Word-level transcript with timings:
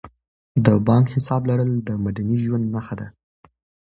د 0.65 0.67
بانک 0.87 1.05
حساب 1.15 1.41
لرل 1.49 1.71
د 1.87 1.89
مدني 2.05 2.35
ژوند 2.43 2.65
نښه 2.73 2.95
ده. 2.99 3.07